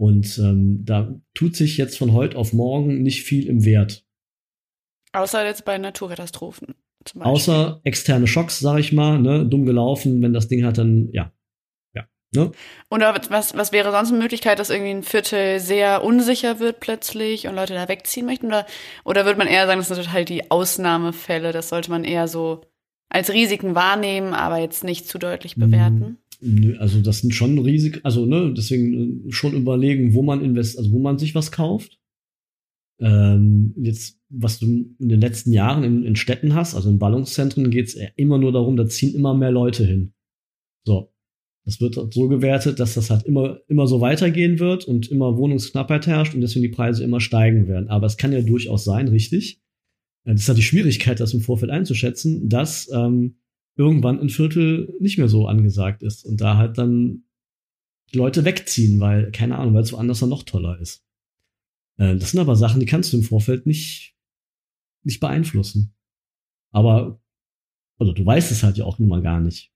[0.00, 4.02] Und ähm, da tut sich jetzt von heute auf morgen nicht viel im Wert.
[5.12, 6.74] Außer jetzt bei Naturkatastrophen.
[7.18, 11.32] Außer externe Schocks, sag ich mal, ne, dumm gelaufen, wenn das Ding hat, dann ja.
[11.94, 12.06] Ja.
[12.34, 12.50] Ne?
[12.90, 17.46] Oder was, was wäre sonst eine Möglichkeit, dass irgendwie ein Viertel sehr unsicher wird plötzlich
[17.46, 18.46] und Leute da wegziehen möchten?
[18.46, 18.64] Oder,
[19.04, 22.62] oder würde man eher sagen, das sind total die Ausnahmefälle, das sollte man eher so
[23.10, 26.16] als Risiken wahrnehmen, aber jetzt nicht zu deutlich bewerten?
[26.40, 30.78] Nö, also das sind schon Risiken, also ne, deswegen äh, schon überlegen, wo man invest,
[30.78, 31.98] also wo man sich was kauft.
[32.98, 37.70] Ähm, jetzt, was du in den letzten Jahren in, in Städten hast, also in Ballungszentren,
[37.70, 40.12] geht es immer nur darum, da ziehen immer mehr Leute hin.
[40.84, 41.12] So.
[41.66, 46.06] Das wird so gewertet, dass das halt immer, immer so weitergehen wird und immer Wohnungsknappheit
[46.06, 47.90] herrscht und deswegen die Preise immer steigen werden.
[47.90, 49.60] Aber es kann ja durchaus sein, richtig.
[50.24, 53.36] Das ist halt die Schwierigkeit, das im Vorfeld einzuschätzen, dass ähm,
[53.76, 57.24] irgendwann ein Viertel nicht mehr so angesagt ist und da halt dann
[58.12, 61.04] die Leute wegziehen, weil, keine Ahnung, weil es woanders dann noch toller ist.
[61.96, 64.14] Äh, das sind aber Sachen, die kannst du im Vorfeld nicht,
[65.04, 65.94] nicht beeinflussen.
[66.72, 67.20] Aber,
[67.98, 69.72] oder du weißt es halt ja auch nun mal gar nicht.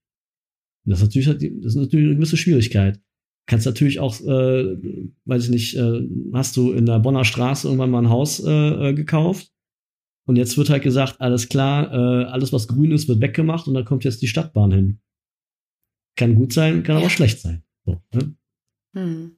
[0.85, 3.01] Und das ist natürlich, halt, das ist natürlich eine gewisse Schwierigkeit.
[3.47, 4.77] Kannst natürlich auch, äh,
[5.25, 8.89] weiß ich nicht, äh, hast du in der Bonner Straße irgendwann mal ein Haus äh,
[8.89, 9.54] äh gekauft
[10.25, 13.73] und jetzt wird halt gesagt, alles klar, äh, alles was grün ist, wird weggemacht und
[13.73, 14.99] da kommt jetzt die Stadtbahn hin.
[16.15, 17.01] Kann gut sein, kann ja.
[17.01, 17.63] aber schlecht sein.
[17.85, 18.35] So, ne?
[18.93, 19.37] hm.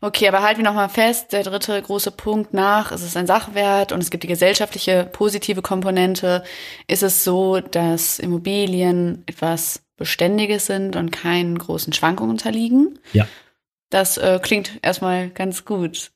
[0.00, 3.92] Okay, aber halten wir nochmal fest, der dritte große Punkt nach, es ist ein Sachwert
[3.92, 6.42] und es gibt die gesellschaftliche positive Komponente.
[6.86, 12.98] Ist es so, dass Immobilien etwas Beständiges sind und keinen großen Schwankungen unterliegen?
[13.12, 13.28] Ja.
[13.90, 16.12] Das äh, klingt erstmal ganz gut.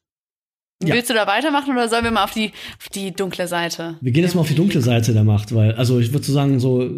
[0.82, 0.94] Ja.
[0.94, 3.96] Willst du da weitermachen oder sollen wir mal auf die, auf die dunkle Seite?
[4.00, 6.32] Wir gehen jetzt mal auf die dunkle Seite der Macht, weil, also ich würde so
[6.32, 6.90] sagen, so,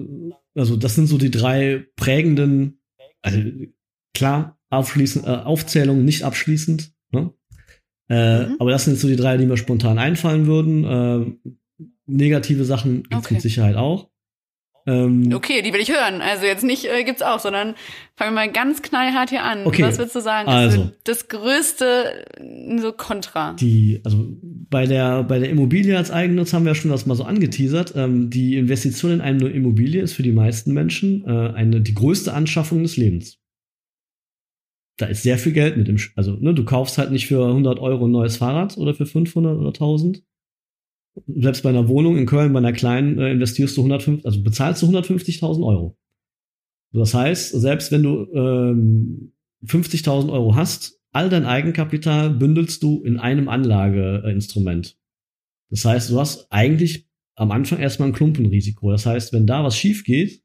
[0.55, 2.81] also das sind so die drei prägenden,
[3.23, 3.39] also
[4.15, 7.33] klar, aufschließend, äh, Aufzählung nicht abschließend, ne?
[8.09, 8.57] Äh, mhm.
[8.59, 10.85] Aber das sind so die drei, die mir spontan einfallen würden.
[10.85, 13.35] Äh, negative Sachen gibt's okay.
[13.35, 14.09] mit Sicherheit auch.
[14.87, 16.21] Ähm, okay, die will ich hören.
[16.21, 17.75] Also jetzt nicht äh, gibt's auch, sondern
[18.15, 19.67] fangen wir mal ganz knallhart hier an.
[19.67, 19.83] Okay.
[19.83, 20.49] Was würdest du sagen?
[20.49, 22.25] Also das größte
[22.79, 23.55] so Kontra.
[23.55, 27.17] Die, also bei der bei der Immobilie als Eigennutz haben wir ja schon das mal
[27.17, 27.95] so angeteasert.
[27.97, 32.33] Ähm, die Investition in eine Immobilie ist für die meisten Menschen äh, eine die größte
[32.33, 33.39] Anschaffung des Lebens.
[34.99, 37.81] Da ist sehr viel Geld mit im, also ne, du kaufst halt nicht für 100
[37.81, 40.23] Euro ein neues Fahrrad oder für 500 oder 1000,
[41.27, 44.83] selbst bei einer Wohnung in Köln, bei einer kleinen, äh, investierst du 150, also bezahlst
[44.83, 45.99] du 150.000 Euro.
[46.93, 49.33] Das heißt, selbst wenn du ähm,
[49.65, 54.99] 50.000 Euro hast, all dein Eigenkapital bündelst du in einem Anlageinstrument.
[55.71, 58.91] Das heißt, du hast eigentlich am Anfang erstmal ein Klumpenrisiko.
[58.91, 60.43] Das heißt, wenn da was schief geht,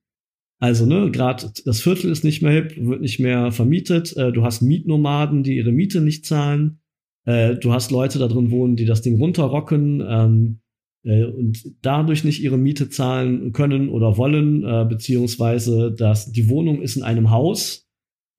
[0.60, 4.44] also ne, gerade das Viertel ist nicht mehr hip, wird nicht mehr vermietet, äh, du
[4.44, 6.81] hast Mietnomaden, die ihre Miete nicht zahlen,
[7.26, 10.62] äh, du hast Leute da drin wohnen, die das Ding runterrocken, ähm,
[11.04, 16.82] äh, und dadurch nicht ihre Miete zahlen können oder wollen, äh, beziehungsweise dass die Wohnung
[16.82, 17.88] ist in einem Haus,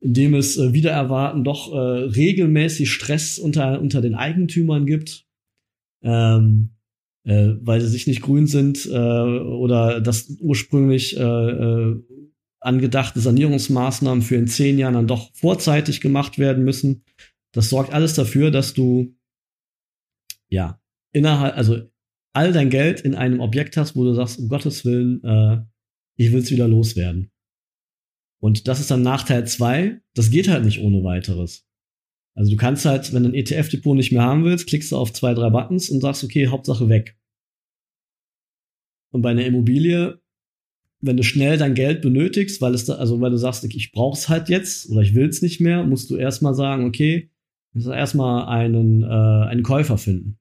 [0.01, 5.27] in dem es äh, wieder erwarten doch äh, regelmäßig Stress unter, unter den Eigentümern gibt,
[6.03, 6.71] ähm,
[7.25, 11.18] äh, weil sie sich nicht grün sind oder das ursprünglich
[12.61, 17.03] angedachte Sanierungsmaßnahmen für in zehn Jahren dann doch vorzeitig gemacht werden müssen.
[17.53, 19.15] Das sorgt alles dafür, dass du
[20.49, 20.81] ja
[21.12, 21.81] innerhalb, also
[22.33, 25.65] all dein Geld in einem Objekt hast, wo du sagst, um Gottes Willen, äh,
[26.17, 27.31] ich will es wieder loswerden.
[28.41, 30.01] Und das ist dann Nachteil zwei.
[30.15, 31.67] Das geht halt nicht ohne weiteres.
[32.35, 35.12] Also du kannst halt, wenn du ein ETF-Depot nicht mehr haben willst, klickst du auf
[35.12, 37.19] zwei, drei Buttons und sagst, okay, Hauptsache weg.
[39.12, 40.21] Und bei einer Immobilie,
[41.01, 44.29] wenn du schnell dein Geld benötigst, weil es da, also weil du sagst, ich brauch's
[44.29, 47.31] halt jetzt oder ich will's nicht mehr, musst du erstmal sagen, okay,
[47.73, 50.39] muss erstmal einen, äh, einen Käufer finden.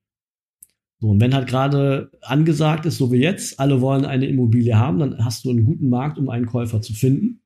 [0.99, 4.99] So, und wenn halt gerade angesagt ist, so wie jetzt, alle wollen eine Immobilie haben,
[4.99, 7.41] dann hast du einen guten Markt, um einen Käufer zu finden.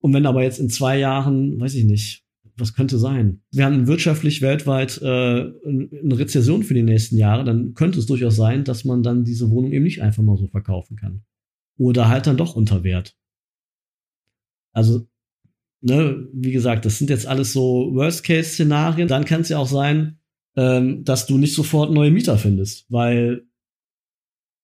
[0.00, 2.24] Und wenn aber jetzt in zwei Jahren, weiß ich nicht,
[2.56, 3.42] was könnte sein?
[3.52, 8.34] Wir haben wirtschaftlich weltweit äh, eine Rezession für die nächsten Jahre, dann könnte es durchaus
[8.34, 11.22] sein, dass man dann diese Wohnung eben nicht einfach mal so verkaufen kann.
[11.76, 13.16] Oder halt dann doch unter Wert.
[14.72, 15.06] Also,
[15.80, 19.08] ne, wie gesagt, das sind jetzt alles so Worst-Case-Szenarien.
[19.08, 20.18] Dann kann es ja auch sein,
[20.56, 23.46] ähm, dass du nicht sofort neue Mieter findest, weil,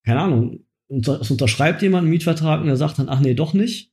[0.05, 3.93] keine Ahnung, es unterschreibt jemand einen Mietvertrag und er sagt dann, ach nee, doch nicht.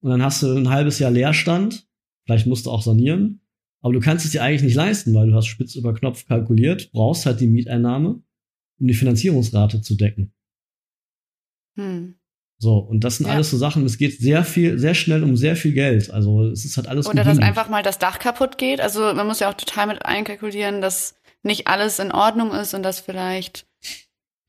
[0.00, 1.88] Und dann hast du ein halbes Jahr Leerstand,
[2.24, 3.40] vielleicht musst du auch sanieren,
[3.80, 6.92] aber du kannst es dir eigentlich nicht leisten, weil du hast spitz über Knopf kalkuliert,
[6.92, 8.22] brauchst halt die Mieteinnahme.
[8.80, 10.32] um die Finanzierungsrate zu decken.
[11.76, 12.14] Hm.
[12.64, 13.34] So, und das sind Ja.
[13.34, 16.10] alles so Sachen, es geht sehr viel, sehr schnell um sehr viel Geld.
[16.10, 18.80] Also es ist halt alles Oder dass einfach mal das Dach kaputt geht.
[18.80, 22.82] Also man muss ja auch total mit einkalkulieren, dass nicht alles in Ordnung ist und
[22.82, 23.66] dass vielleicht,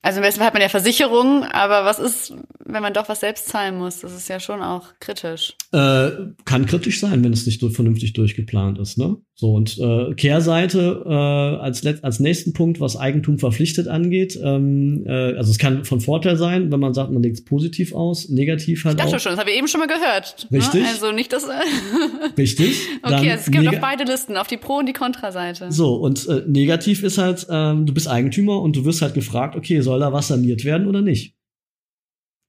[0.01, 3.19] also im besten Fall hat man ja Versicherungen, aber was ist, wenn man doch was
[3.19, 3.99] selbst zahlen muss?
[3.99, 5.56] Das ist ja schon auch kritisch.
[5.73, 6.12] Äh,
[6.45, 9.17] kann kritisch sein, wenn es nicht so vernünftig durchgeplant ist, ne?
[9.38, 15.04] So, und äh, Kehrseite äh, als, let als nächsten Punkt, was Eigentum verpflichtet angeht, ähm,
[15.06, 18.30] äh, also es kann von Vorteil sein, wenn man sagt, man legt es positiv aus,
[18.30, 19.19] negativ halt Ich dachte auch.
[19.19, 20.48] schon, das habe ich eben schon mal gehört.
[20.54, 20.84] Richtig.
[20.84, 20.88] Ne?
[20.88, 21.45] Also nicht das.
[22.38, 22.78] Richtig.
[23.04, 25.69] okay, es gibt auf beide Listen, auf die Pro- und die Kontraseite.
[25.69, 29.58] So, und äh, negativ ist halt, ähm, du bist Eigentümer und du wirst halt gefragt,
[29.58, 31.35] okay, soll da was saniert werden oder nicht?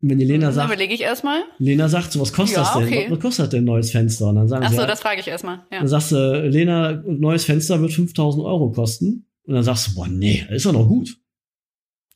[0.03, 1.43] Und wenn die Lena Dann sagt, überlege ich erstmal.
[1.59, 2.85] Lena sagt, so was kostet Ja, das denn?
[2.87, 3.07] okay.
[3.09, 4.27] Was kostet denn ein neues Fenster?
[4.29, 5.63] Und dann sagen Ach sie, so, ja, das frage ich erstmal.
[5.73, 5.79] Ja.
[5.79, 9.27] Dann sagst du, Lena, ein neues Fenster wird 5000 Euro kosten.
[9.45, 11.17] Und dann sagst du, boah, nee, ist doch noch gut.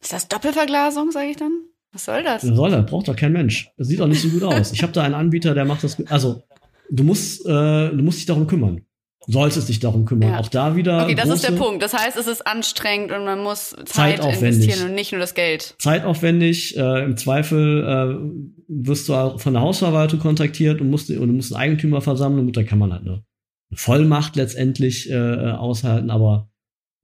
[0.03, 1.53] Ist das Doppelverglasung, sage ich dann?
[1.93, 2.47] Was soll das?
[2.49, 2.87] Was soll das?
[2.87, 3.71] Braucht doch kein Mensch.
[3.77, 4.73] Das sieht doch nicht so gut aus.
[4.73, 5.97] Ich habe da einen Anbieter, der macht das.
[6.09, 6.43] Also,
[6.91, 8.83] du musst, äh, du musst dich darum kümmern.
[9.27, 10.31] Du solltest dich darum kümmern.
[10.31, 10.39] Ja.
[10.39, 11.05] Auch da wieder.
[11.05, 11.83] Okay, das ist der Punkt.
[11.83, 15.75] Das heißt, es ist anstrengend und man muss Zeit investieren und nicht nur das Geld.
[15.79, 16.77] Zeitaufwendig.
[16.77, 21.35] Äh, Im Zweifel äh, wirst du auch von der Hausverwaltung kontaktiert und musst, und du
[21.35, 22.47] musst einen Eigentümer versammeln.
[22.47, 23.25] Gut, da kann man halt eine,
[23.71, 26.51] eine Vollmacht letztendlich äh, aushalten, aber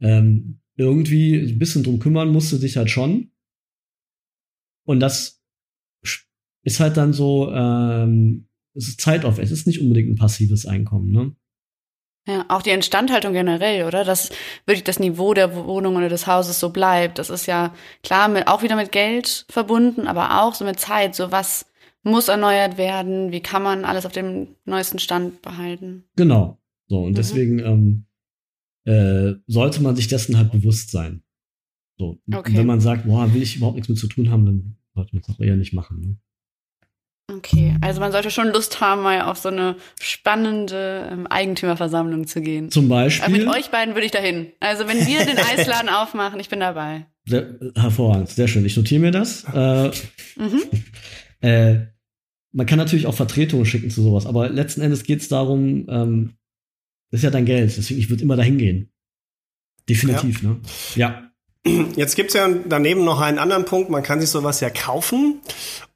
[0.00, 3.30] ähm, irgendwie ein bisschen drum kümmern musst du dich halt schon.
[4.86, 5.42] Und das
[6.62, 11.10] ist halt dann so, ähm, es ist Zeitaufwand, es ist nicht unbedingt ein passives Einkommen,
[11.10, 11.36] ne?
[12.26, 14.04] Ja, auch die Instandhaltung generell, oder?
[14.04, 14.30] Dass
[14.66, 17.18] wirklich das Niveau der Wohnung oder des Hauses so bleibt.
[17.18, 21.14] Das ist ja klar mit, auch wieder mit Geld verbunden, aber auch so mit Zeit.
[21.14, 21.66] So was
[22.02, 23.30] muss erneuert werden?
[23.30, 26.04] Wie kann man alles auf dem neuesten Stand behalten?
[26.16, 26.58] Genau.
[26.88, 27.14] So, und Mhm.
[27.16, 28.06] deswegen ähm,
[28.84, 31.22] äh, sollte man sich dessen halt bewusst sein.
[31.98, 32.56] So, Okay.
[32.56, 35.22] wenn man sagt, boah, will ich überhaupt nichts mit zu tun haben, dann sollte man
[35.22, 36.00] es auch eher nicht machen.
[36.00, 36.16] Ne?
[37.28, 42.40] Okay, also man sollte schon Lust haben, mal auf so eine spannende ähm, Eigentümerversammlung zu
[42.40, 42.70] gehen.
[42.70, 44.52] Zum Aber Beispiel, mit euch beiden würde ich dahin.
[44.60, 47.06] Also wenn wir den Eisladen aufmachen, ich bin dabei.
[47.24, 49.44] sehr, hervorragend, sehr schön, ich notiere mir das.
[49.52, 49.90] Äh,
[50.36, 50.62] Mhm.
[51.40, 51.86] äh,
[52.52, 56.34] man kann natürlich auch Vertretungen schicken zu sowas, aber letzten Endes geht es darum, ähm,
[57.10, 58.92] das ist ja dein Geld, deswegen ich würde immer dahin gehen.
[59.88, 60.60] Definitiv, ne?
[60.94, 61.30] Ja.
[61.96, 63.90] Jetzt gibt's ja daneben noch einen anderen Punkt.
[63.90, 65.40] Man kann sich sowas ja kaufen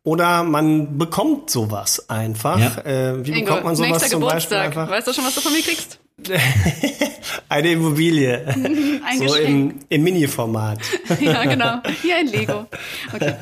[0.03, 2.59] oder man bekommt sowas einfach.
[2.59, 2.79] Ja.
[2.85, 4.65] Äh, wie Ingo, bekommt man sowas zum Beispiel Geburtstag.
[4.65, 4.91] einfach?
[4.91, 6.00] Weißt du schon, was du von mir kriegst?
[7.49, 8.45] Eine Immobilie.
[8.47, 9.49] Ein so Geschenk.
[9.49, 10.79] im, im Mini-Format.
[11.21, 11.81] Ja, genau.
[12.03, 12.67] Hier ein Lego.
[13.13, 13.35] Okay.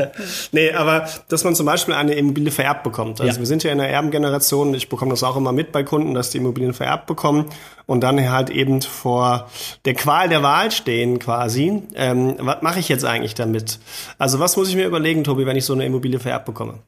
[0.52, 3.20] Nee, aber dass man zum Beispiel eine Immobilie vererbt bekommt.
[3.20, 3.38] Also Ja.
[3.38, 6.30] wir sind ja in der Erbengeneration, ich bekomme das auch immer mit bei Kunden, dass
[6.30, 7.46] die Immobilien vererbt bekommen
[7.86, 9.50] und dann halt eben vor
[9.84, 11.82] der Qual der Wahl stehen quasi.
[11.94, 13.78] Ähm, was mache ich jetzt eigentlich damit?
[14.18, 16.78] Also was muss ich mir überlegen, Tobi, wenn ich so eine Immobilie vererbt bekomme?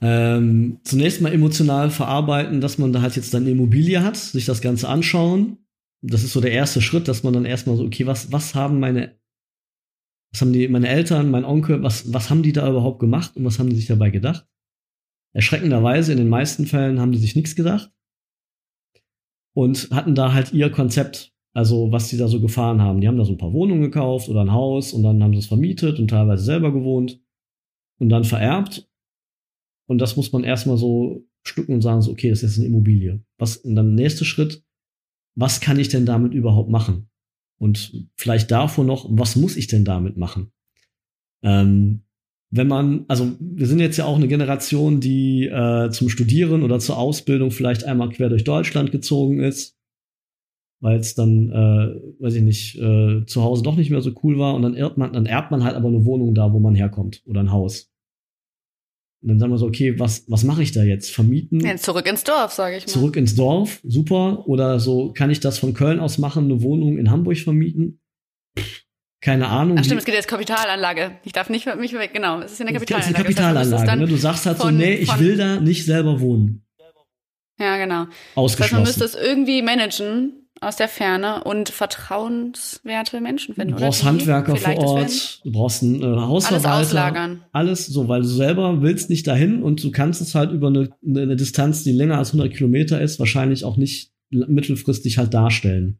[0.00, 4.60] Ähm, zunächst mal emotional verarbeiten, dass man da halt jetzt dann Immobilie hat, sich das
[4.60, 5.58] Ganze anschauen.
[6.02, 8.80] Das ist so der erste Schritt, dass man dann erstmal so, okay, was, was haben
[8.80, 9.18] meine,
[10.32, 13.44] was haben die, meine Eltern, mein Onkel, was, was haben die da überhaupt gemacht und
[13.44, 14.46] was haben die sich dabei gedacht?
[15.32, 17.90] Erschreckenderweise, in den meisten Fällen haben die sich nichts gedacht
[19.54, 23.00] und hatten da halt ihr Konzept, also was die da so gefahren haben.
[23.00, 25.38] Die haben da so ein paar Wohnungen gekauft oder ein Haus und dann haben sie
[25.38, 27.20] es vermietet und teilweise selber gewohnt
[27.98, 28.88] und dann vererbt
[29.86, 32.68] und das muss man erstmal so schlucken und sagen, so, okay, das ist jetzt eine
[32.68, 33.22] Immobilie.
[33.38, 34.64] Was, und dann nächste Schritt,
[35.36, 37.10] was kann ich denn damit überhaupt machen?
[37.58, 40.52] Und vielleicht davor noch, was muss ich denn damit machen?
[41.42, 42.02] Ähm,
[42.50, 46.78] wenn man, also wir sind jetzt ja auch eine Generation, die äh, zum Studieren oder
[46.78, 49.76] zur Ausbildung vielleicht einmal quer durch Deutschland gezogen ist,
[50.80, 54.38] weil es dann, äh, weiß ich nicht, äh, zu Hause doch nicht mehr so cool
[54.38, 56.74] war und dann erbt man, dann erbt man halt aber eine Wohnung da, wo man
[56.74, 57.90] herkommt oder ein Haus.
[59.24, 61.10] Und dann sagen wir so, okay, was, was mache ich da jetzt?
[61.10, 61.60] Vermieten?
[61.60, 62.92] Ja, zurück ins Dorf, sage ich mal.
[62.92, 64.46] Zurück ins Dorf, super.
[64.46, 68.00] Oder so, kann ich das von Köln aus machen, eine Wohnung in Hamburg vermieten?
[69.22, 69.78] Keine Ahnung.
[69.80, 71.12] Ach stimmt, es geht jetzt Kapitalanlage.
[71.24, 72.40] Ich darf nicht mich weg, genau.
[72.40, 73.70] Es ist in der es ist eine Kapitalanlage.
[73.70, 74.00] Das heißt, Kapitalanlage.
[74.02, 74.06] Ne?
[74.06, 76.66] Du sagst halt so, von- nee, ich will da nicht selber wohnen.
[77.58, 78.04] Ja, genau.
[78.04, 78.82] Das heißt, man Ausgeschlossen.
[78.82, 83.72] müsste es irgendwie managen aus der Ferne und vertrauenswerte Menschen finden.
[83.72, 84.78] du oder brauchst die Handwerker vor.
[84.78, 86.80] Ort, du brauchst einen äh, Alles Hausverwalter.
[86.80, 87.44] auslagern.
[87.52, 90.90] Alles so, weil du selber willst nicht dahin und du kannst es halt über eine,
[91.06, 95.98] eine Distanz, die länger als 100 Kilometer ist, wahrscheinlich auch nicht mittelfristig halt darstellen.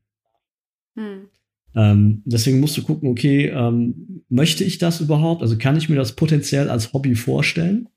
[0.96, 1.28] Hm.
[1.76, 5.42] Ähm, deswegen musst du gucken, okay, ähm, möchte ich das überhaupt?
[5.42, 7.88] Also kann ich mir das potenziell als Hobby vorstellen?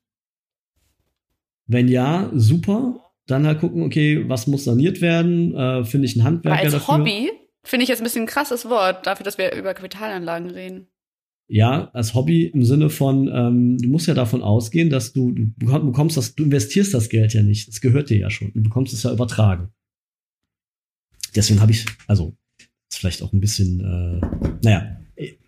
[1.68, 3.07] Wenn ja, super.
[3.28, 5.54] Dann halt gucken, okay, was muss saniert werden?
[5.54, 6.98] Äh, Finde ich einen Aber Handwerker als dafür?
[6.98, 7.30] Hobby
[7.64, 10.88] finde ich jetzt ein bisschen ein krasses Wort dafür, dass wir über Kapitalanlagen reden.
[11.50, 15.56] Ja, als Hobby im Sinne von, ähm, du musst ja davon ausgehen, dass du, du
[15.58, 17.70] bekommst das, du investierst das Geld ja nicht.
[17.70, 18.52] Es gehört dir ja schon.
[18.54, 19.70] Du bekommst es ja übertragen.
[21.36, 22.36] Deswegen habe ich, also,
[22.90, 24.98] ist vielleicht auch ein bisschen, äh, naja,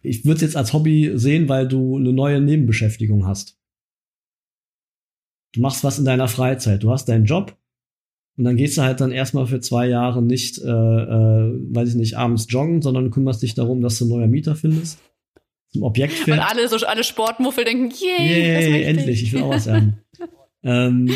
[0.02, 3.58] ich würde es jetzt als Hobby sehen, weil du eine neue Nebenbeschäftigung hast.
[5.54, 6.84] Du machst was in deiner Freizeit.
[6.84, 7.59] Du hast deinen Job
[8.40, 11.96] und dann gehst du halt dann erstmal für zwei Jahre nicht, äh, äh, weiß ich
[11.96, 14.98] nicht, abends joggen, sondern kümmerst dich darum, dass du einen neuen Mieter findest.
[15.74, 16.48] Zum Objekt findest.
[16.48, 19.98] Und alle, so, alle Sportmuffel denken, yay, yay endlich, ich will auch was haben.
[20.64, 21.12] ähm,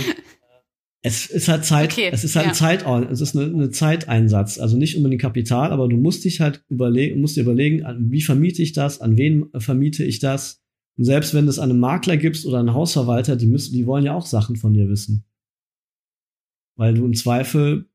[1.02, 2.52] es ist halt Zeit, okay, es ist halt ja.
[2.52, 6.42] ein Zeit, es ist eine, eine Zeiteinsatz, also nicht unbedingt Kapital, aber du musst dich
[6.42, 10.62] halt überlegen, musst dir überlegen, wie vermiete ich das, an wen vermiete ich das.
[10.98, 13.88] Und selbst wenn du es an einen Makler gibst oder einen Hausverwalter, die müssen, die
[13.88, 15.24] wollen ja auch Sachen von dir wissen.
[16.76, 17.88] Weil du im Zweifel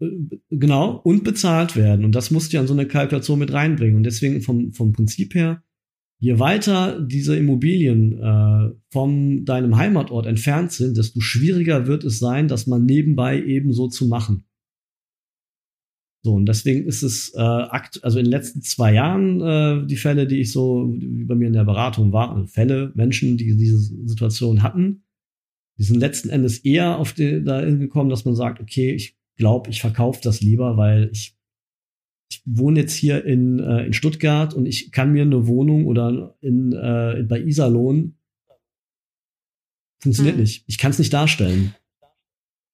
[0.00, 0.08] äh,
[0.50, 2.04] genau und bezahlt werden.
[2.04, 3.96] Und das musst du ja in so eine Kalkulation mit reinbringen.
[3.96, 5.62] Und deswegen vom, vom Prinzip her
[6.24, 12.48] je weiter diese Immobilien äh, von deinem Heimatort entfernt sind, desto schwieriger wird es sein,
[12.48, 14.44] das mal nebenbei ebenso zu machen.
[16.24, 19.96] So, und deswegen ist es äh, akt also in den letzten zwei Jahren äh, die
[19.96, 23.78] Fälle, die ich so wie bei mir in der Beratung war, Fälle, Menschen, die diese
[23.78, 25.03] Situation hatten,
[25.78, 29.70] die sind letzten Endes eher auf die, dahin gekommen, dass man sagt, okay, ich glaube,
[29.70, 31.36] ich verkaufe das lieber, weil ich
[32.30, 36.36] ich wohne jetzt hier in, äh, in Stuttgart und ich kann mir eine Wohnung oder
[36.40, 38.16] in, äh, bei Iserlohn
[40.00, 40.42] funktioniert mhm.
[40.42, 40.64] nicht.
[40.66, 41.74] Ich kann es nicht darstellen.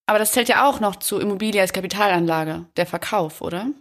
[0.06, 3.72] Aber das zählt ja auch noch zu Immobilie als Kapitalanlage, der Verkauf, oder?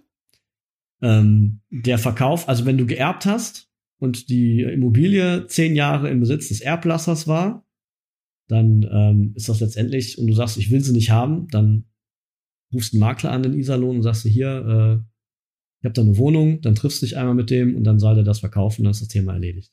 [1.02, 6.50] Ähm, der Verkauf, also wenn du geerbt hast und die Immobilie zehn Jahre im Besitz
[6.50, 7.66] des Erblassers war,
[8.50, 11.86] dann ähm, ist das letztendlich, und du sagst, ich will sie nicht haben, dann
[12.74, 15.10] rufst einen Makler an in Iserlohn und sagst hier, äh,
[15.82, 18.16] ich habe da eine Wohnung, dann triffst du dich einmal mit dem und dann soll
[18.16, 19.72] der das verkaufen, dann ist das Thema erledigt.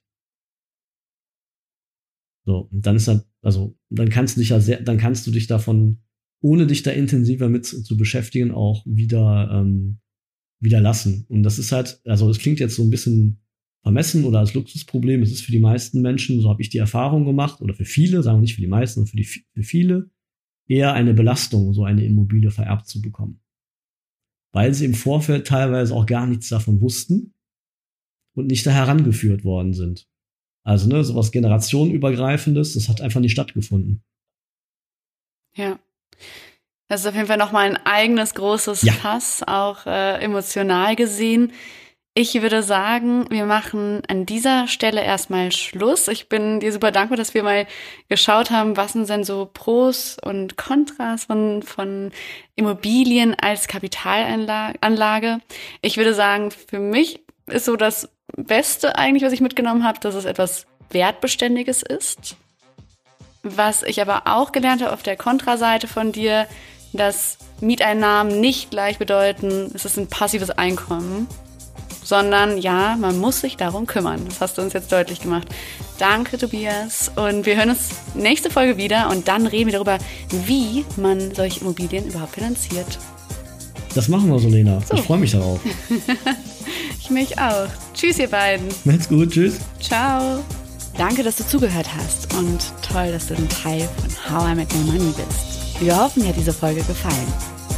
[2.45, 5.31] So, und dann ist halt, also, dann kannst du dich ja sehr, dann kannst du
[5.31, 6.03] dich davon,
[6.43, 10.01] ohne dich da intensiver mit zu, zu beschäftigen, auch wieder, ähm,
[10.61, 11.25] wieder lassen.
[11.29, 13.41] Und das ist halt, also es klingt jetzt so ein bisschen
[13.87, 15.23] vermessen oder als Luxusproblem.
[15.23, 18.23] Es ist für die meisten Menschen, so habe ich die Erfahrung gemacht, oder für viele,
[18.23, 20.11] sagen wir nicht für die meisten, sondern für, die, für viele,
[20.69, 23.41] eher eine Belastung, so eine Immobilie vererbt zu bekommen
[24.57, 27.35] weil sie im Vorfeld teilweise auch gar nichts davon wussten
[28.35, 30.09] und nicht da herangeführt worden sind.
[30.65, 34.03] Also, ne, sowas generationenübergreifendes, das hat einfach nicht stattgefunden.
[35.55, 35.79] Ja.
[36.89, 38.95] Das ist auf jeden Fall nochmal ein eigenes großes ja.
[38.95, 41.53] Fass, auch äh, emotional gesehen.
[42.19, 46.09] Ich würde sagen, wir machen an dieser Stelle erstmal Schluss.
[46.09, 47.67] Ich bin dir super dankbar, dass wir mal
[48.09, 52.13] geschaut haben, was sind denn so Pros und Kontras von, von
[52.55, 55.41] Immobilien als Kapitalanlage.
[55.83, 60.15] Ich würde sagen, für mich ist so das Beste eigentlich, was ich mitgenommen habe, dass
[60.15, 62.37] es etwas Wertbeständiges ist.
[63.43, 66.47] Was ich aber auch gelernt habe auf der Kontraseite von dir,
[66.95, 71.29] dass Mieteinnahmen nicht gleich bedeuten, es ist ein passives Einkommen
[72.07, 74.23] sondern ja, man muss sich darum kümmern.
[74.29, 75.49] Das hast du uns jetzt deutlich gemacht.
[75.99, 77.11] Danke, Tobias.
[77.17, 79.99] Und wir hören uns nächste Folge wieder und dann reden wir darüber,
[80.31, 82.99] wie man solche Immobilien überhaupt finanziert.
[83.95, 84.81] Das machen wir so, Lena.
[84.89, 84.95] So.
[84.95, 85.59] Ich freue mich darauf.
[87.01, 87.67] ich mich auch.
[87.93, 88.69] Tschüss, ihr beiden.
[88.85, 89.31] Macht's gut.
[89.33, 89.59] Tschüss.
[89.81, 90.45] Ciao.
[90.97, 94.75] Danke, dass du zugehört hast und toll, dass du ein Teil von How I Make
[94.77, 95.81] My Money bist.
[95.81, 97.56] Wir hoffen, dir hat diese Folge gefallen.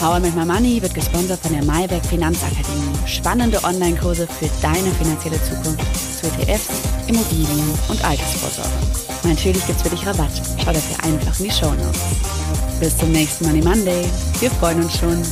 [0.00, 2.96] Power mit My Money wird gesponsert von der MyBack Finanzakademie.
[3.06, 5.84] Spannende Online-Kurse für deine finanzielle Zukunft
[6.18, 6.70] zu ETFs,
[7.06, 8.70] Immobilien und Altersvorsorge.
[9.24, 10.30] Natürlich gibt's für dich Rabatt.
[10.56, 12.00] Schau dafür einfach in die Show Notes.
[12.80, 14.06] Bis zum nächsten Money Monday.
[14.40, 15.22] Wir freuen uns schon.